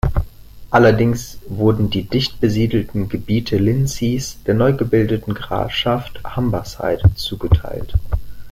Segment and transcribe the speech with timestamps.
[0.71, 7.93] Allerdings wurden die dicht besiedelten Gebiete Lindseys der neu gebildeten Grafschaft Humberside zugeteilt.